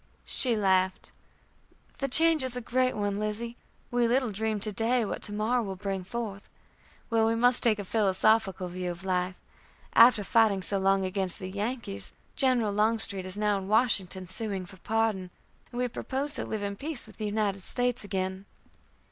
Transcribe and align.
She 0.25 0.57
laughed: 0.57 1.11
"The 1.99 2.07
change 2.07 2.41
is 2.43 2.55
a 2.55 2.59
great 2.59 2.95
one, 2.97 3.19
Lizzie; 3.19 3.55
we 3.91 4.07
little 4.07 4.31
dream 4.31 4.59
to 4.61 4.71
day 4.71 5.05
what 5.05 5.21
to 5.21 5.31
morrow 5.31 5.61
will 5.61 5.75
bring 5.75 6.03
forth. 6.03 6.49
Well, 7.11 7.27
we 7.27 7.35
must 7.35 7.61
take 7.61 7.77
a 7.77 7.83
philosophical 7.83 8.67
view 8.67 8.89
of 8.89 9.05
life. 9.05 9.35
After 9.93 10.23
fighting 10.23 10.63
so 10.63 10.79
long 10.79 11.05
against 11.05 11.37
the 11.37 11.51
Yankees, 11.51 12.13
General 12.35 12.73
Longstreet 12.73 13.27
is 13.27 13.37
now 13.37 13.59
in 13.59 13.67
Washington, 13.67 14.25
sueing 14.25 14.65
for 14.67 14.77
pardon, 14.77 15.29
and 15.71 15.77
we 15.77 15.87
propose 15.87 16.33
to 16.33 16.45
live 16.45 16.63
in 16.63 16.77
peace 16.77 17.05
with 17.05 17.17
the 17.17 17.27
United 17.27 17.61
States 17.61 18.03
again." 18.03 18.45